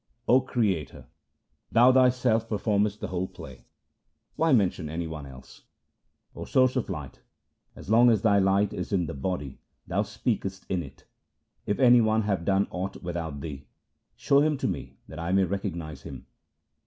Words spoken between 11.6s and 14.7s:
If any one have done aught without Thee, show him to